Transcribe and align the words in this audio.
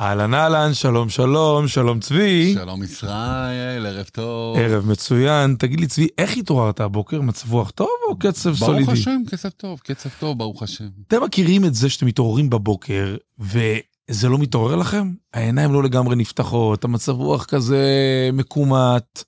אהלן 0.00 0.34
אהלן, 0.34 0.74
שלום 0.74 1.08
שלום, 1.08 1.68
שלום 1.68 2.00
צבי. 2.00 2.54
שלום 2.54 2.82
ישראל, 2.82 3.86
ערב 3.86 4.06
טוב. 4.12 4.56
ערב 4.56 4.86
מצוין. 4.86 5.56
תגיד 5.58 5.80
לי 5.80 5.86
צבי, 5.86 6.08
איך 6.18 6.36
התעוררת 6.36 6.80
הבוקר? 6.80 7.20
מצב 7.20 7.52
רוח 7.52 7.70
טוב 7.70 7.88
או 8.08 8.18
קצב 8.18 8.54
סולידי? 8.54 8.84
ברוך 8.84 8.98
השם, 8.98 9.22
קצב 9.26 9.48
טוב, 9.48 9.78
קצב 9.78 10.08
טוב, 10.18 10.38
ברוך 10.38 10.62
השם. 10.62 10.88
אתם 11.08 11.22
מכירים 11.22 11.64
את 11.64 11.74
זה 11.74 11.90
שאתם 11.90 12.06
מתעוררים 12.06 12.50
בבוקר, 12.50 13.16
וזה 13.38 14.28
לא 14.28 14.38
מתעורר 14.38 14.76
לכם? 14.76 15.12
העיניים 15.34 15.72
לא 15.72 15.82
לגמרי 15.82 16.16
נפתחות, 16.16 16.84
המצב 16.84 17.12
רוח 17.12 17.44
כזה 17.44 17.84
מקומט. 18.32 19.22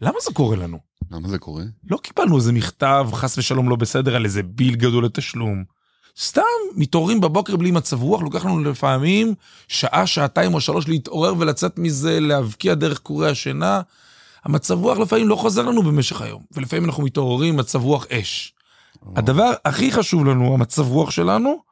למה 0.00 0.16
זה 0.28 0.34
קורה 0.34 0.56
לנו? 0.56 0.78
למה 1.10 1.28
זה 1.28 1.38
קורה? 1.38 1.64
לא 1.90 1.96
קיבלנו 1.96 2.36
איזה 2.36 2.52
מכתב, 2.52 3.08
חס 3.12 3.38
ושלום 3.38 3.68
לא 3.68 3.76
בסדר, 3.76 4.16
על 4.16 4.24
איזה 4.24 4.42
ביל 4.42 4.74
גדול 4.74 5.04
לתשלום. 5.04 5.77
סתם 6.20 6.42
מתעוררים 6.74 7.20
בבוקר 7.20 7.56
בלי 7.56 7.70
מצב 7.70 8.02
רוח, 8.02 8.22
לוקח 8.22 8.44
לנו 8.44 8.64
לפעמים 8.64 9.34
שעה, 9.68 10.06
שעתיים 10.06 10.54
או 10.54 10.60
שלוש 10.60 10.88
להתעורר 10.88 11.34
ולצאת 11.38 11.78
מזה, 11.78 12.20
להבקיע 12.20 12.74
דרך 12.74 12.98
קורי 12.98 13.30
השינה. 13.30 13.80
המצב 14.44 14.78
רוח 14.78 14.98
לפעמים 14.98 15.28
לא 15.28 15.36
חוזר 15.36 15.62
לנו 15.62 15.82
במשך 15.82 16.20
היום, 16.20 16.42
ולפעמים 16.52 16.84
אנחנו 16.84 17.02
מתעוררים 17.02 17.56
מצב 17.56 17.82
רוח 17.82 18.06
אש. 18.06 18.54
הדבר 19.16 19.50
הכי 19.64 19.92
חשוב 19.92 20.24
לנו, 20.24 20.54
המצב 20.54 20.88
רוח 20.88 21.10
שלנו, 21.10 21.62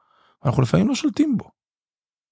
אנחנו 0.44 0.62
לפעמים 0.62 0.88
לא 0.88 0.94
שולטים 0.94 1.36
בו. 1.36 1.44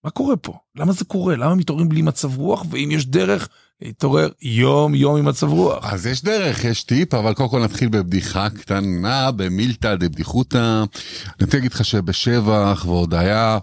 מה 0.04 0.10
קורה 0.10 0.36
פה? 0.36 0.52
למה 0.76 0.92
זה 0.92 1.04
קורה? 1.04 1.36
למה 1.36 1.54
מתעוררים 1.54 1.88
בלי 1.88 2.02
מצב 2.02 2.38
רוח? 2.38 2.64
ואם 2.70 2.90
יש 2.92 3.06
דרך, 3.06 3.48
להתעורר 3.82 4.28
יום 4.42 4.94
יום 4.94 5.16
עם 5.16 5.24
מצב 5.24 5.48
רוח. 5.48 5.92
אז 5.92 6.06
יש 6.06 6.22
דרך, 6.22 6.64
יש 6.64 6.84
טיפ, 6.84 7.14
אבל 7.14 7.34
קודם 7.34 7.48
כל 7.48 7.64
נתחיל 7.64 7.88
בבדיחה 7.88 8.50
קטנה, 8.50 9.30
במילתא 9.30 9.94
דבדיחותא. 9.94 10.84
אני 11.26 11.44
רוצה 11.44 11.56
להגיד 11.56 11.72
לך 11.72 11.84
שבשבח 11.84 12.84
והודיה, 12.86 13.58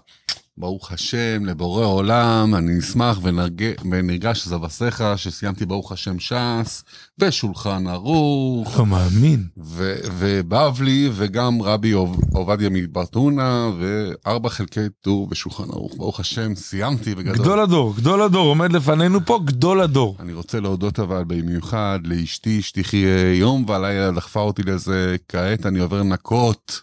ברוך 0.58 0.92
השם, 0.92 1.44
לבורא 1.44 1.86
עולם, 1.86 2.54
אני 2.54 2.78
אשמח 2.78 3.18
ונרג... 3.22 3.64
ונרגש 3.90 4.46
זבשיך 4.46 5.04
שסיימתי 5.16 5.66
ברוך 5.66 5.92
השם 5.92 6.18
ש"ס, 6.18 6.84
ושולחן 7.18 7.86
ערוך. 7.86 8.78
לא 8.78 8.86
מאמין. 8.86 9.44
ו... 9.64 9.94
ובבלי, 10.18 11.10
וגם 11.12 11.62
רבי 11.62 11.90
עוב... 11.90 12.20
עובדיה 12.32 12.68
מברטונה, 12.72 13.70
וארבע 13.78 14.48
חלקי 14.48 14.80
טור 15.00 15.26
בשולחן 15.26 15.70
ערוך. 15.70 15.92
ברוך 15.96 16.20
השם, 16.20 16.54
סיימתי 16.54 17.14
בגדול. 17.14 17.34
גדול 17.34 17.60
הדור, 17.60 17.96
גדול 17.96 18.22
הדור, 18.22 18.48
עומד 18.48 18.72
לפנינו 18.72 19.26
פה 19.26 19.40
גדול 19.44 19.80
הדור. 19.80 20.16
אני 20.20 20.32
רוצה 20.32 20.60
להודות 20.60 20.98
אבל 20.98 21.24
במיוחד 21.26 21.98
לאשתי, 22.04 22.58
אשתי 22.58 22.82
יום 23.34 23.64
והלילה 23.68 24.10
דחפה 24.10 24.40
אותי 24.40 24.62
לזה, 24.62 25.16
כעת 25.28 25.66
אני 25.66 25.78
עובר 25.78 26.00
לנקות 26.02 26.82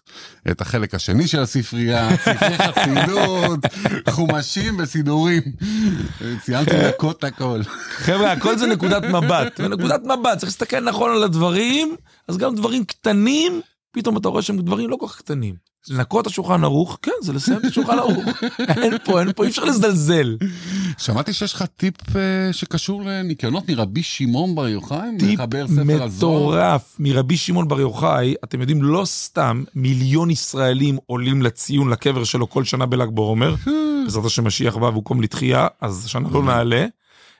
את 0.52 0.61
החלק 0.61 0.95
השני 0.95 1.28
של 1.28 1.39
הספרייה, 1.39 2.09
ספרי 2.17 2.58
חסידות, 2.58 3.59
חומשים 4.09 4.78
וסידורים. 4.80 5.42
סיימתי 6.44 6.72
לנקות 6.73 7.23
הכל. 7.23 7.59
חבר'ה, 7.89 8.31
הכל 8.31 8.58
זה 8.58 8.67
נקודת 8.67 9.03
מבט, 9.03 9.59
ונקודת 9.59 10.02
מבט, 10.03 10.38
צריך 10.38 10.44
להסתכל 10.44 10.80
נכון 10.80 11.11
על 11.11 11.23
הדברים, 11.23 11.95
אז 12.27 12.38
גם 12.38 12.55
דברים 12.55 12.86
קטנים, 12.86 13.61
פתאום 13.92 14.18
אתה 14.18 14.30
רואה 14.30 14.42
שהם 14.42 14.58
דברים 14.58 14.90
לא 14.90 14.95
כל 14.95 15.08
כך 15.08 15.18
קטנים. 15.18 15.56
לנקות 15.90 16.22
את 16.22 16.32
השולחן 16.32 16.64
ערוך, 16.64 16.98
כן, 17.02 17.12
זה 17.22 17.34
לסיים 17.34 17.59
את 17.59 17.66
השולחן 17.66 18.00
ערוך. 18.00 18.26
אין 18.82 18.94
פה, 19.06 19.20
אין 19.20 19.34
פה, 19.34 19.44
אי 19.44 19.50
אפשר 19.50 19.64
לזלזל. 19.64 20.38
שמעתי 20.98 21.34
שיש 21.34 21.54
לך 21.54 21.66
טיפ 21.78 22.16
אה, 22.16 22.54
שקשור 22.54 23.04
לניקיונות 23.06 23.70
מרבי 23.70 24.04
שמעון 24.04 24.56
בר 24.56 24.67
יוחאי, 24.67 25.10
טיפ 25.20 25.40
מחבר 25.40 25.67
ספר 25.67 26.04
הזוהר. 26.04 26.38
מטורף 26.38 26.95
מרבי 27.00 27.38
שמעון 27.38 27.67
בר 27.67 27.80
יוחאי, 27.80 28.36
אתם 28.44 28.62
יודעים, 28.62 28.84
לא 28.84 29.06
סתם 29.06 29.64
מיליון 29.76 30.30
ישראלים 30.30 30.98
עולים 31.06 31.42
לציון 31.42 31.90
לקבר 31.90 32.23
שלו 32.23 32.50
כל 32.50 32.64
שנה 32.64 32.86
בל"ג 32.86 33.10
בעומר, 33.10 33.56
בעזרת 34.04 34.26
השם 34.26 34.48
משיח 34.48 34.78
בא 34.78 34.86
והוא 34.86 35.04
קום 35.04 35.22
לתחייה, 35.22 35.67
אז 35.82 36.06
השנה 36.06 36.30
לא 36.30 36.44
נעלה, 36.44 36.86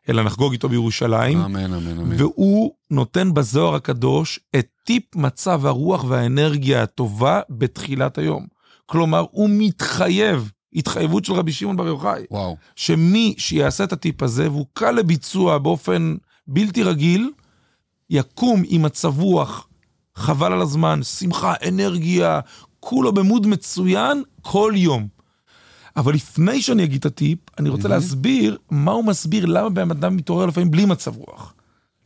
אלא 0.10 0.24
נחגוג 0.24 0.52
איתו 0.52 0.70
בירושלים. 0.70 1.38
אמן, 1.38 1.74
אמן, 1.74 2.00
אמן. 2.00 2.16
והוא 2.18 2.72
נותן 2.92 3.34
בזוהר 3.34 3.76
הקדוש 3.76 4.40
את 4.56 4.68
טיפ 4.84 5.16
מצב 5.16 5.66
הרוח 5.66 6.06
והאנרגיה 6.08 6.84
הטובה 6.84 7.42
בתחילת 7.50 8.18
היום. 8.18 8.46
כלומר, 8.86 9.26
הוא 9.32 9.50
מתחייב, 9.52 10.52
התחייבות 10.74 11.26
של 11.26 11.34
רבי 11.34 11.52
שמעון 11.52 11.78
בר 11.78 11.88
יוחאי, 11.88 12.24
וואו. 12.32 12.58
שמי 12.76 13.36
שיעשה 13.38 13.84
את 13.84 13.94
הטיפ 13.94 14.24
הזה, 14.24 14.52
והוא 14.52 14.66
קל 14.74 14.92
לביצוע 14.92 15.58
באופן 15.58 16.16
בלתי 16.48 16.84
רגיל, 16.84 17.32
יקום 18.10 18.64
עם 18.68 18.82
מצב 18.82 19.20
רוח, 19.20 19.68
חבל 20.16 20.54
על 20.54 20.62
הזמן, 20.62 21.04
שמחה, 21.04 21.54
אנרגיה, 21.68 22.40
כולו 22.80 23.12
במוד 23.12 23.48
מצוין 23.48 24.24
כל 24.42 24.74
יום. 24.76 25.19
אבל 25.96 26.14
לפני 26.14 26.62
שאני 26.62 26.84
אגיד 26.84 27.00
את 27.00 27.06
הטיפ, 27.06 27.40
אני 27.60 27.70
רוצה. 27.70 27.88
להסביר 27.88 28.58
מה 28.72 28.92
הוא 28.92 29.04
מסביר, 29.06 29.46
למה 29.46 29.70
בן 29.70 29.92
אדם 29.92 30.16
מתעורר 30.16 30.46
לפעמים 30.46 30.72
בלי 30.72 30.86
מצב 30.86 31.16
רוח. 31.18 31.54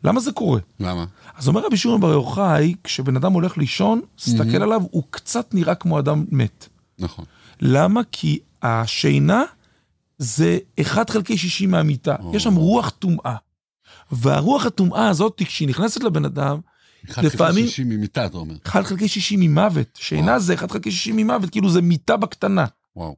למה 0.04 0.20
זה 0.20 0.32
קורה? 0.32 0.60
למה? 0.80 1.06
אז 1.38 1.48
אומר 1.48 1.66
רבי 1.66 1.78
שמעון 1.78 2.02
בר 2.02 2.12
יוחאי, 2.12 2.76
כשבן 2.84 3.16
אדם 3.16 3.34
הולך 3.34 3.58
לישון, 3.58 4.02
תסתכל. 4.16 4.64
עליו, 4.64 4.82
הוא 4.92 5.04
קצת 5.10 5.54
נראה 5.54 5.76
כמו 5.76 6.00
אדם 6.00 6.26
מת. 6.32 6.70
נכון. 7.00 7.26
למה? 7.62 8.02
כי 8.12 8.40
השינה 8.62 9.44
זה 10.18 10.58
1 10.82 11.10
חלקי 11.10 11.38
60 11.38 11.72
מהמיטה. 11.72 12.16
או. 12.24 12.36
יש 12.36 12.44
שם 12.44 12.56
רוח 12.56 12.90
טומאה. 12.90 13.36
והרוח 14.12 14.66
הטומאה 14.66 15.08
הזאת, 15.10 15.42
כשהיא 15.46 15.68
נכנסת 15.68 16.04
לבן 16.04 16.26
אדם, 16.26 16.60
אחד 17.10 17.24
לפעמים- 17.24 17.54
חלקי 17.56 17.68
שישים 17.68 17.90
ממיטה, 17.90 18.26
אתה 18.26 18.38
אומר. 18.38 18.56
1 18.68 18.86
חלקי 18.86 19.08
60 19.08 19.40
ממוות. 19.40 19.88
שינה 20.02 20.28
וואו. 20.32 20.40
זה 20.40 20.54
1 20.54 20.72
חלקי 20.72 20.92
60 20.92 21.16
ממוות, 21.16 21.50
כאילו 21.50 21.70
זה 21.70 21.82
מיטה 21.82 22.18
בקטנה. 22.18 22.66
וואו. 22.96 23.16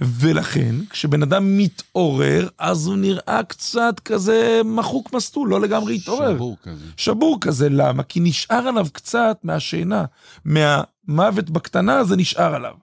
ולכן, 0.00 0.74
כשבן 0.90 1.22
אדם 1.22 1.58
מתעורר, 1.58 2.48
אז 2.58 2.86
הוא 2.86 2.96
נראה 2.96 3.40
קצת 3.48 4.00
כזה 4.04 4.60
מחוק 4.64 5.12
מסטול, 5.12 5.48
לא 5.48 5.60
לגמרי 5.60 5.94
התעורר. 5.94 6.34
שבור 6.34 6.56
כזה. 6.62 6.84
שבור 6.96 7.38
כזה, 7.40 7.68
למה? 7.68 8.02
כי 8.02 8.20
נשאר 8.20 8.68
עליו 8.68 8.86
קצת 8.92 9.38
מהשינה, 9.42 10.04
מהמוות 10.44 11.50
בקטנה, 11.50 12.04
זה 12.04 12.16
נשאר 12.16 12.54
עליו. 12.54 12.74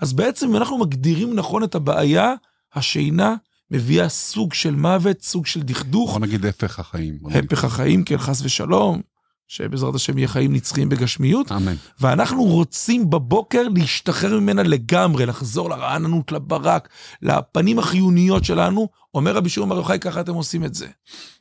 אז 0.00 0.12
בעצם, 0.12 0.48
אם 0.48 0.56
אנחנו 0.56 0.78
מגדירים 0.78 1.34
נכון 1.34 1.64
את 1.64 1.74
הבעיה, 1.74 2.34
השינה 2.74 3.34
מביאה 3.70 4.08
סוג 4.08 4.54
של 4.54 4.74
מוות, 4.74 5.22
סוג 5.22 5.46
של 5.46 5.62
דכדוך, 5.62 6.12
בוא 6.12 6.20
נגיד 6.20 6.46
הפך 6.46 6.78
החיים. 6.78 7.18
הפך 7.30 7.64
החיים, 7.64 8.04
כן, 8.04 8.18
חס 8.18 8.42
ושלום, 8.42 9.00
שבעזרת 9.48 9.94
השם 9.94 10.18
יהיה 10.18 10.28
חיים 10.28 10.52
נצחיים 10.52 10.88
בגשמיות, 10.88 11.52
אמן. 11.52 11.74
ואנחנו 12.00 12.44
רוצים 12.44 13.10
בבוקר 13.10 13.62
להשתחרר 13.74 14.40
ממנה 14.40 14.62
לגמרי, 14.62 15.26
לחזור 15.26 15.70
לרעננות, 15.70 16.32
לברק, 16.32 16.88
לפנים 17.22 17.78
החיוניות 17.78 18.44
שלנו. 18.44 18.88
אומר 19.14 19.36
רבי 19.36 19.48
שמעון 19.48 19.68
בר 19.68 19.76
יוחאי, 19.76 19.98
ככה 19.98 20.20
אתם 20.20 20.34
עושים 20.34 20.64
את 20.64 20.74
זה. 20.74 20.88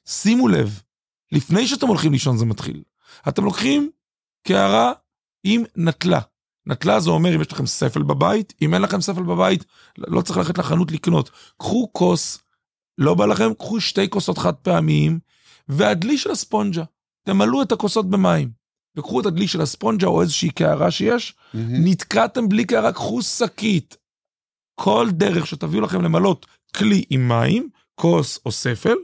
שימו 0.05 0.47
לב, 0.47 0.81
לפני 1.31 1.67
שאתם 1.67 1.87
הולכים 1.87 2.11
לישון 2.11 2.37
זה 2.37 2.45
מתחיל. 2.45 2.81
אתם 3.27 3.45
לוקחים 3.45 3.89
קערה 4.47 4.91
עם 5.43 5.63
נטלה. 5.75 6.19
נטלה 6.65 6.99
זה 6.99 7.09
אומר 7.09 7.35
אם 7.35 7.41
יש 7.41 7.51
לכם 7.51 7.65
ספל 7.65 8.03
בבית, 8.03 8.53
אם 8.61 8.73
אין 8.73 8.81
לכם 8.81 9.01
ספל 9.01 9.23
בבית, 9.23 9.65
לא 9.97 10.21
צריך 10.21 10.37
ללכת 10.37 10.57
לחנות 10.57 10.91
לקנות. 10.91 11.29
קחו 11.57 11.89
כוס, 11.91 12.39
לא 12.97 13.13
בא 13.13 13.25
לכם, 13.25 13.53
קחו 13.53 13.79
שתי 13.79 14.09
כוסות 14.09 14.37
חד 14.37 14.53
פעמיים, 14.53 15.19
והדלי 15.69 16.17
של 16.17 16.31
הספונג'ה. 16.31 16.83
תמלאו 17.27 17.61
את 17.61 17.71
הכוסות 17.71 18.09
במים. 18.09 18.49
וקחו 18.97 19.21
את 19.21 19.25
הדלי 19.25 19.47
של 19.47 19.61
הספונג'ה 19.61 20.07
או 20.07 20.21
איזושהי 20.21 20.49
קערה 20.49 20.91
שיש, 20.91 21.35
מהמם. 21.53 21.87
נתקעתם 21.87 22.49
בלי 22.49 22.65
קערה, 22.65 22.93
קחו 22.93 23.21
שקית. 23.21 23.97
כל 24.75 25.07
דרך 25.11 25.47
שתביאו 25.47 25.81
לכם 25.81 26.01
למלות 26.01 26.45
כלי 26.75 27.03
עם 27.09 27.27
מים, 27.27 27.69
כוס 27.95 28.39
או 28.45 28.51
ספל, 28.51 28.95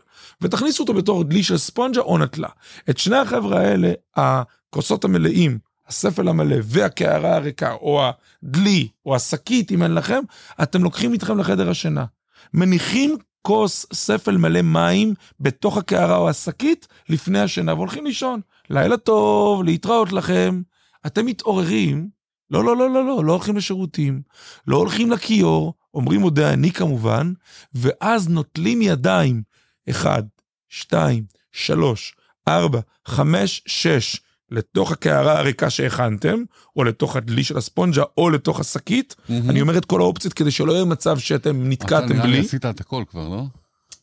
ותכניסו 0.41 0.83
אותו 0.83 0.93
בתור 0.93 1.23
דלי 1.23 1.43
של 1.43 1.57
ספונג'ה 1.57 2.01
או 2.01 2.17
נטלה. 2.17 2.49
את 2.89 2.97
שני 2.97 3.17
החבר'ה 3.17 3.59
האלה, 3.59 3.91
הכוסות 4.15 5.03
המלאים, 5.03 5.59
הספל 5.87 6.27
המלא 6.27 6.57
והקערה 6.63 7.35
הריקה, 7.35 7.73
או 7.73 8.01
הדלי, 8.43 8.87
או 9.05 9.15
השקית, 9.15 9.71
אם 9.71 9.83
אין 9.83 9.93
לכם, 9.93 10.19
אתם 10.63 10.83
לוקחים 10.83 11.13
איתכם 11.13 11.37
לחדר 11.39 11.69
השינה. 11.69 12.05
מניחים 12.53 13.17
כוס 13.47 13.85
ספל 13.93 14.37
מלא 14.37 14.61
מים 14.61 15.13
בתוך 15.39 15.77
הקערה 15.77 16.17
או 16.17 16.29
השקית 16.29 16.87
לפני 17.09 17.39
השינה, 17.39 17.73
והולכים 17.73 18.05
לישון. 18.05 18.41
לילה 18.69 18.97
טוב, 18.97 19.63
להתראות 19.63 20.11
לכם. 20.11 20.61
אתם 21.05 21.25
מתעוררים, 21.25 22.09
לא, 22.49 22.63
לא, 22.63 22.77
לא, 22.77 22.89
לא, 22.89 23.05
לא, 23.05 23.25
לא 23.25 23.31
הולכים 23.31 23.57
לשירותים, 23.57 24.21
לא 24.67 24.77
הולכים 24.77 25.11
לכיור, 25.11 25.73
אומרים 25.93 26.21
מודה 26.21 26.53
אני 26.53 26.71
כמובן, 26.71 27.33
ואז 27.73 28.29
נוטלים 28.29 28.81
ידיים, 28.81 29.43
אחד, 29.89 30.23
שתיים, 30.69 31.23
שלוש, 31.51 32.15
ארבע, 32.47 32.79
חמש, 33.07 33.61
שש, 33.65 34.21
לתוך 34.53 34.91
הקערה 34.91 35.39
הריקה 35.39 35.69
שהכנתם, 35.69 36.43
או 36.75 36.83
לתוך 36.83 37.15
הדלי 37.15 37.43
של 37.43 37.57
הספונג'ה, 37.57 38.03
או 38.17 38.29
לתוך 38.29 38.59
השקית. 38.59 39.15
מהמם. 39.29 39.49
אני 39.49 39.61
אומר 39.61 39.77
את 39.77 39.85
כל 39.85 40.01
האופציות 40.01 40.33
כדי 40.33 40.51
שלא 40.51 40.71
יהיה 40.71 40.85
מצב 40.85 41.17
שאתם 41.17 41.49
אתה 41.49 41.69
נתקעתם 41.69 42.13
נראה 42.13 42.25
לי 42.25 42.31
בלי. 42.31 42.39
עשית 42.39 42.65
את 42.65 42.79
הכל 42.79 43.03
כבר, 43.11 43.29
לא? 43.29 43.43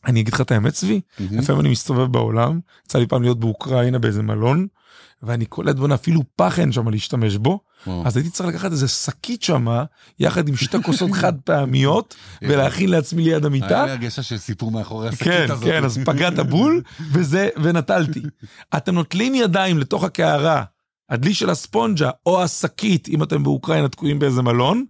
אני 0.05 0.21
אגיד 0.21 0.33
לך 0.33 0.41
את 0.41 0.51
האמת, 0.51 0.73
צבי, 0.73 1.01
מהמם. 1.19 1.37
לפעמים 1.37 1.61
אני 1.61 1.69
מסתובב 1.69 2.11
בעולם, 2.11 2.59
יצא 2.85 2.99
לי 2.99 3.07
פעם 3.07 3.21
להיות 3.21 3.39
באוקראינה 3.39 3.99
באיזה 3.99 4.23
מלון, 4.23 4.67
ואני 5.23 5.45
קולט 5.45 5.75
בונה 5.75 5.95
אפילו 5.95 6.21
פח 6.35 6.59
אין 6.59 6.71
שם 6.71 6.89
להשתמש 6.89 7.35
בו. 7.35 7.59
אז 8.05 8.17
הייתי 8.17 8.29
צריך 8.29 8.49
לקחת 8.49 8.71
איזה 8.71 8.87
שקית 8.87 9.43
שמה, 9.43 9.83
יחד 10.19 10.47
עם 10.47 10.55
שתי 10.55 10.83
כוסות 10.83 11.11
חד 11.11 11.33
פעמיות, 11.43 12.15
ולהכין 12.41 12.89
לעצמי 12.89 13.23
ליד 13.23 13.35
היה 13.35 13.45
המיטה. 13.45 13.85
לי 13.85 13.91
הרגשה 13.91 14.23
של 14.23 14.37
סיפור 14.37 14.71
מאחורי 14.71 15.09
השקית 15.09 15.23
כן, 15.27 15.47
הזאת. 15.49 15.63
כן, 15.63 15.83
אז 15.83 15.99
פגעת 16.05 16.39
בול, 16.39 16.81
וזה, 17.11 17.49
ונטלתי. 17.63 18.21
אתם 18.77 18.95
נוטלים 18.95 19.35
ידיים 19.35 19.77
לתוך 19.77 20.03
הקערה, 20.03 20.63
הדלי 21.09 21.33
של 21.33 21.49
הספונג'ה 21.49 22.09
או 22.25 22.43
השקית, 22.43 23.07
אם 23.07 23.23
אתם 23.23 23.43
באוקראינה 23.43 23.89
תקועים 23.89 24.19
באיזה 24.19 24.41
מלון, 24.41 24.85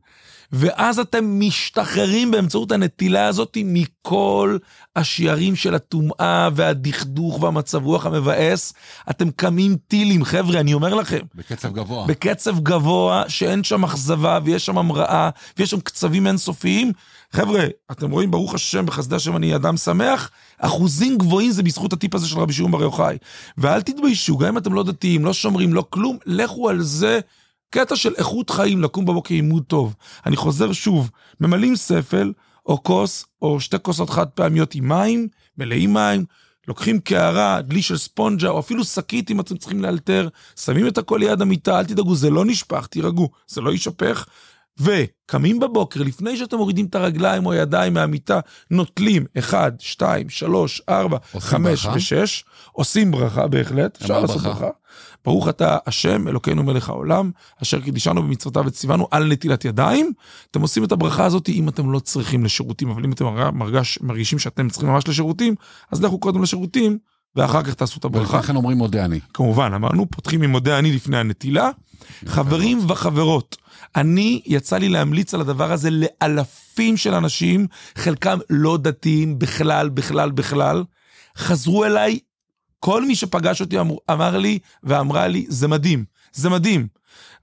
ואז 0.54 1.00
אתם 1.00 1.40
משתחררים 1.40 2.32
באמצעות 2.32 2.72
הנטילה 2.72 3.28
הזאת 3.28 3.58
מכל 3.66 4.58
השיירים 4.96 5.56
של 5.56 5.76
הטומאה 5.76 6.50
והדכדוך 6.56 7.42
והמצב 7.44 7.86
רוח 7.86 8.06
המבאס. 8.06 8.74
אתם 9.10 9.32
קמים 9.32 9.76
טילים, 9.88 10.24
חבר'ה, 10.24 10.60
אני 10.60 10.74
אומר 10.74 10.94
לכם. 10.94 11.20
בקצב 11.36 11.74
גבוה. 11.74 12.08
בקצב 12.08 12.60
גבוה, 12.60 13.24
שאין 13.28 13.64
שם 13.64 13.84
אכזבה 13.84 14.40
ויש 14.44 14.66
שם 14.66 14.78
המראה 14.78 15.30
ויש 15.58 15.70
שם 15.70 15.80
קצבים 15.80 16.28
אינסופיים. 16.28 16.92
חבר'ה, 17.32 17.66
אתם 17.92 18.12
רואים, 18.12 18.32
ברוך 18.32 18.56
השם, 18.56 18.86
בחסדי 18.86 19.16
השם 19.16 19.36
אני 19.36 19.56
אדם 19.56 19.78
שמח, 19.78 20.30
אחוזים 20.58 21.18
גבוהים 21.18 21.52
זה 21.52 21.64
בזכות 21.64 21.94
הטיפ 21.94 22.16
הזה 22.16 22.28
של 22.28 22.40
רבי 22.40 22.54
שמעון 22.54 22.72
בר 22.72 22.82
יוחאי. 22.82 23.18
ואל 23.58 23.82
תתביישו, 23.82 24.38
גם 24.38 24.48
אם 24.48 24.58
אתם 24.58 24.74
לא 24.74 24.84
דתיים, 24.84 25.26
לא 25.26 25.34
שומרים, 25.34 25.74
לא 25.74 25.86
כלום, 25.90 26.18
לכו 26.26 26.70
על 26.70 26.82
זה. 26.82 27.20
קטע 27.74 27.96
של 27.96 28.14
איכות 28.18 28.50
חיים, 28.50 28.82
לקום 28.82 29.06
בבוקר 29.06 29.36
עם 29.36 29.50
מוד 29.50 29.64
טוב. 29.64 29.96
אני 30.26 30.36
חוזר 30.36 30.72
שוב, 30.72 31.12
ממלאים 31.42 31.76
ספל, 31.76 32.34
או 32.66 32.84
כוס, 32.84 33.26
או 33.42 33.60
שתי 33.60 33.78
כוסות 33.82 34.10
חד 34.10 34.28
פעמיות 34.28 34.76
עם 34.76 34.88
מים, 34.88 35.28
מלאים 35.58 35.94
מים, 35.94 36.26
לוקחים 36.68 37.00
קערה, 37.00 37.62
דלי 37.62 37.82
של 37.82 37.98
ספונג'ה, 37.98 38.50
או 38.50 38.60
אפילו 38.60 38.84
שקית 38.84 39.32
אם 39.32 39.40
אתם 39.40 39.58
צריכים 39.58 39.82
לאלתר, 39.82 40.28
שמים 40.60 40.88
את 40.88 40.98
הכל 40.98 41.18
ליד 41.18 41.42
המיטה, 41.42 41.80
אל 41.80 41.86
תדאגו, 41.86 42.16
זה 42.16 42.30
לא 42.30 42.46
נשפך, 42.46 42.88
תירגעו, 42.88 43.30
זה 43.48 43.62
לא 43.62 43.72
יישפך. 43.72 44.26
וקמים 44.80 45.60
בבוקר, 45.60 46.04
לפני 46.04 46.38
שאתם 46.38 46.58
מורידים 46.58 46.86
את 46.86 46.96
הרגליים 46.96 47.46
או 47.46 47.52
הידיים 47.52 47.94
מהמיטה, 47.94 48.40
נוטלים 48.72 49.26
1, 49.40 49.74
2, 49.80 50.30
3, 50.30 50.82
4, 50.90 51.18
עושים 51.32 51.50
5 51.50 51.86
ברכה? 51.86 51.98
ו-6, 51.98 52.44
עושים 52.72 53.12
ברכה 53.12 53.48
בהחלט, 53.48 54.02
אפשר 54.02 54.20
לעשות 54.20 54.42
ברכה. 54.42 54.50
ברכה. 54.50 54.70
ברוך 55.26 55.50
אתה 55.50 55.78
השם, 55.88 56.28
אלוקינו 56.28 56.64
מלך 56.64 56.90
העולם, 56.90 57.32
אשר 57.62 57.82
קידישנו 57.82 58.24
במצוותיו 58.24 58.64
וציוונו 58.66 59.08
על 59.12 59.28
נטילת 59.28 59.66
ידיים. 59.66 60.12
אתם 60.52 60.62
עושים 60.62 60.84
את 60.84 60.92
הברכה 60.92 61.26
הזאת 61.26 61.50
אם 61.50 61.70
אתם 61.70 61.92
לא 61.92 62.00
צריכים 62.00 62.46
לשירותים, 62.46 62.90
אבל 62.90 63.04
אם 63.04 63.12
אתם 63.12 63.26
מרגש, 63.54 64.00
מרגישים 64.02 64.40
שאתם 64.40 64.70
צריכים 64.70 64.90
ממש 64.90 65.08
לשירותים, 65.08 65.56
אז 65.92 66.04
לכו 66.04 66.20
קודם 66.20 66.44
לשירותים, 66.44 66.98
ואחר 67.36 67.64
כך 67.64 67.74
תעשו 67.74 68.00
את 68.00 68.06
הברכה. 68.06 68.38
ולכן 68.38 68.56
אומרים 68.56 68.78
מודה 68.78 69.06
אני. 69.06 69.20
כמובן, 69.34 69.74
אמרנו, 69.74 70.06
פותחים 70.10 70.42
עם 70.42 70.52
מודה 70.52 70.80
אני 70.80 70.92
לפני 70.92 71.18
הנטילה. 71.18 71.70
חברים 72.26 72.80
וחברות, 72.88 73.58
אני, 73.96 74.42
יצא 74.46 74.78
לי 74.78 74.90
להמליץ 74.90 75.34
על 75.34 75.42
הדבר 75.42 75.72
הזה 75.72 75.90
לאלפים 75.92 76.98
של 76.98 77.14
אנשים, 77.14 77.68
חלקם 77.96 78.40
לא 78.50 78.78
דתיים 78.78 79.40
בכלל, 79.40 79.90
בכלל, 79.90 80.32
בכלל. 80.32 80.84
חזרו 81.38 81.86
אליי, 81.86 82.20
כל 82.80 83.06
מי 83.06 83.16
שפגש 83.16 83.62
אותי 83.62 83.80
אמר, 83.80 83.96
אמר 84.12 84.38
לי 84.38 84.60
ואמרה 84.84 85.28
לי, 85.28 85.46
זה 85.50 85.68
מדהים, 85.68 86.06
זה 86.34 86.50
מדהים. 86.50 86.88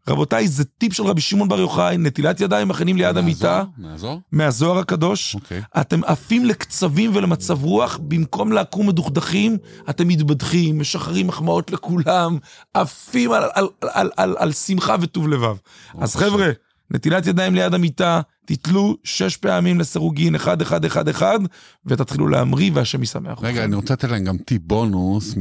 רבותיי, 0.08 0.49
זה 0.49 0.64
טיפ 0.64 0.93
של 0.93 1.02
רבי 1.02 1.20
שמעון 1.20 1.49
בר 1.49 1.61
יוחאי, 1.61 1.96
נטילת 1.99 2.40
ידיים 2.40 2.69
מכינים 2.69 2.96
ליד 2.96 3.17
המיטה, 3.17 3.64
נעזור? 3.79 3.90
נעזור? 3.90 4.20
מהזוהר 4.32 4.79
הקדוש. 4.79 5.35
אוקיי. 5.35 5.62
אתם 5.81 6.05
עפים 6.05 6.44
לקצבים 6.44 7.17
ולמצב 7.17 7.64
רוח, 7.64 7.99
במקום 8.02 8.52
לקום 8.52 8.88
מדוכדכים, 8.88 9.56
אתם 9.90 10.08
מתבדחים, 10.08 10.79
משחררים 10.79 11.26
מחמאות 11.26 11.70
לכולם, 11.70 12.38
עפים 12.75 13.32
על, 13.32 13.43
על, 13.43 13.69
על, 13.81 13.88
על, 13.93 14.11
על, 14.17 14.37
על 14.38 14.52
שמחה 14.52 14.96
וטוב 15.00 15.29
לבב. 15.29 15.56
אז 15.99 16.17
בבקשה. 16.17 16.31
חבר'ה, 16.31 16.50
נטילת 16.90 17.26
ידיים 17.26 17.55
ליד 17.55 17.75
המיטה, 17.75 18.20
תתלו 18.46 18.96
שש 19.05 19.37
פעמים 19.37 19.81
לסירוגין, 19.81 20.35
אחד, 20.35 20.62
אחד, 20.62 20.85
אחד, 20.85 21.08
אחד, 21.08 21.38
ותתחילו 21.87 22.29
להמריא 22.29 22.70
והשם 22.75 23.02
ישמח 23.02 23.38
רגע. 23.43 23.64
אני 23.64 23.76
רוצה 23.76 23.94
לתת 23.94 24.05
להם 24.11 24.25
גם 24.25 24.38
טיפ 24.38 24.62
בונוס 24.64 25.35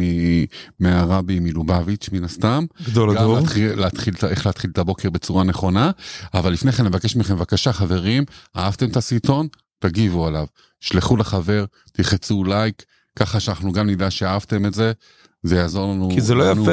מהרבי 0.79 1.39
מלובביץ' 1.39 2.09
מן 2.11 2.23
הסתם. 2.23 2.65
גדול 2.87 3.15
גם 3.15 3.21
הדור. 3.21 3.39
להתחיל, 3.39 3.79
להתחיל, 3.79 4.13
ה- 4.23 4.27
איך 4.27 4.45
להתחיל 4.45 4.69
את 4.69 4.77
הבוקר 4.77 5.09
בצורה 5.09 5.43
נכונה, 5.43 5.91
אבל 6.33 6.53
לפני 6.53 6.71
כן 6.71 6.83
נבקש 6.85 7.15
מכם 7.15 7.35
בבקשה 7.35 7.73
חברים, 7.73 8.23
אהבתם 8.57 8.85
את 8.89 8.97
הסרטון? 8.97 9.47
תגיבו 9.79 10.27
עליו. 10.27 10.45
שלחו 10.79 11.17
לחבר, 11.17 11.65
תלחצו 11.91 12.43
לייק, 12.43 12.83
ככה 13.19 13.39
שאנחנו 13.39 13.71
גם 13.71 13.89
נדע 13.89 14.11
שאהבתם 14.11 14.65
את 14.65 14.73
זה, 14.73 14.91
זה 15.47 15.55
יעזור 15.55 15.91
לנו. 15.93 16.09
כי 16.13 16.21
זה 16.21 16.35
לא 16.35 16.49
לנו- 16.51 16.63
יפה 16.63 16.71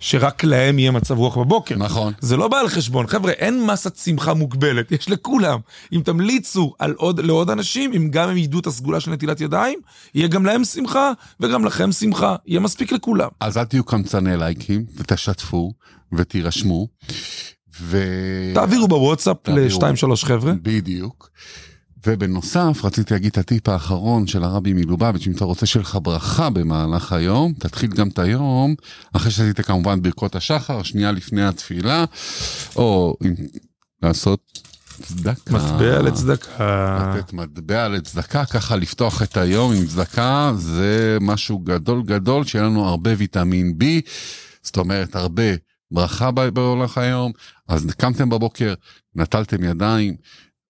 שרק 0.00 0.44
להם 0.44 0.78
יהיה 0.78 0.90
מצב 0.90 1.18
רוח 1.18 1.38
בבוקר. 1.38 1.76
נכון. 1.76 2.12
זה 2.20 2.36
לא 2.36 2.48
בא 2.48 2.58
על 2.58 2.68
חשבון, 2.68 3.06
חבר'ה, 3.06 3.32
אין 3.32 3.66
מסת 3.66 3.96
שמחה 3.96 4.34
מוגבלת, 4.34 4.92
יש 4.92 5.10
לכולם. 5.10 5.58
אם 5.92 6.00
תמליצו 6.04 6.74
על 6.78 6.94
עוד, 6.96 7.20
לעוד 7.20 7.50
אנשים, 7.50 7.92
אם 7.92 8.08
גם 8.10 8.28
הם 8.28 8.36
ידעו 8.36 8.60
את 8.60 8.66
הסגולה 8.66 9.00
של 9.00 9.10
נטילת 9.10 9.40
ידיים, 9.40 9.78
יהיה 10.14 10.28
גם 10.28 10.46
להם 10.46 10.64
שמחה 10.64 11.12
וגם 11.40 11.64
לכם 11.64 11.92
שמחה, 11.92 12.36
יהיה 12.46 12.60
מספיק 12.60 12.92
לכולם. 12.92 13.28
אז 13.40 13.58
אל 13.58 13.64
תהיו 13.64 13.84
קמצני 13.84 14.36
לייקים, 14.36 14.84
ותשתפו, 14.96 15.72
ותירשמו. 16.12 16.88
ו... 17.80 17.98
תעבירו 18.54 18.88
בוואטסאפ 18.88 19.36
תעבירו. 19.42 19.66
לשתיים 19.66 19.96
שלוש 19.96 20.24
חבר'ה. 20.24 20.52
בדיוק. 20.62 21.30
ובנוסף, 22.06 22.84
רציתי 22.84 23.14
להגיד 23.14 23.30
את 23.30 23.38
הטיפ 23.38 23.68
האחרון 23.68 24.26
של 24.26 24.44
הרבי 24.44 24.72
מלובביץ', 24.72 25.26
אם 25.26 25.32
אתה 25.32 25.44
רוצה 25.44 25.66
שיהיה 25.66 25.82
לך 25.82 25.98
ברכה 26.02 26.50
במהלך 26.50 27.12
היום, 27.12 27.52
תתחיל 27.58 27.90
גם 27.90 28.08
את 28.08 28.18
היום, 28.18 28.74
אחרי 29.12 29.30
שעשית 29.30 29.60
כמובן 29.60 30.02
ברכות 30.02 30.36
השחר, 30.36 30.82
שנייה 30.82 31.12
לפני 31.12 31.46
התפילה, 31.46 32.04
או 32.76 33.16
לעשות 34.02 34.40
צדקה. 35.02 35.54
מטבע 35.54 36.02
לצדקה. 36.02 37.14
לתת 37.16 37.32
מטבע 37.32 37.88
לצדקה, 37.88 38.44
ככה 38.44 38.76
לפתוח 38.76 39.22
את 39.22 39.36
היום 39.36 39.72
עם 39.72 39.86
צדקה, 39.86 40.52
זה 40.56 41.18
משהו 41.20 41.58
גדול 41.58 42.02
גדול, 42.02 42.44
שיהיה 42.44 42.64
לנו 42.64 42.88
הרבה 42.88 43.10
ויטמין 43.18 43.74
B, 43.80 43.84
זאת 44.62 44.76
אומרת 44.76 45.16
הרבה 45.16 45.42
ברכה 45.90 46.30
ב- 46.30 46.48
בהולך 46.48 46.98
היום, 46.98 47.32
אז 47.68 47.86
קמתם 47.96 48.30
בבוקר, 48.30 48.74
נטלתם 49.14 49.64
ידיים, 49.64 50.16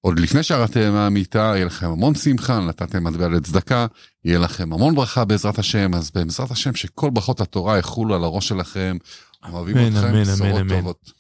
עוד 0.01 0.19
לפני 0.19 0.43
שירדתם 0.43 0.93
מהמיטה, 0.93 1.53
יהיה 1.55 1.65
לכם 1.65 1.87
המון 1.87 2.15
שמחה, 2.15 2.61
נתתם 2.61 3.05
מטבע 3.05 3.29
לצדקה, 3.29 3.87
יהיה 4.25 4.39
לכם 4.39 4.73
המון 4.73 4.95
ברכה 4.95 5.25
בעזרת 5.25 5.59
השם, 5.59 5.95
אז 5.95 6.11
בעזרת 6.11 6.51
השם 6.51 6.75
שכל 6.75 7.11
ברכות 7.11 7.41
התורה 7.41 7.79
יחולו 7.79 8.15
על 8.15 8.25
הראש 8.25 8.49
שלכם, 8.49 8.97
אוהבים 9.53 9.77
אתכם, 9.77 10.23
בשורות. 10.23 10.63
טובות. 10.69 11.20